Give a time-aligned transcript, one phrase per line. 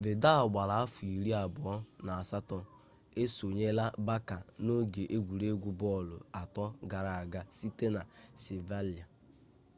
[0.05, 1.73] vidal gbara afọ iri abụọ
[2.05, 2.57] na asatọ
[3.21, 8.01] esonyela barça n'oge egwuregwu bọọlụ atọ gara aga site na
[8.43, 9.05] sevilla